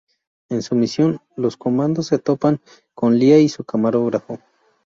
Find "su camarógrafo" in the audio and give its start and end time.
3.49-4.39